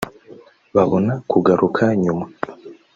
[0.75, 2.25] babona kugaruka nyuma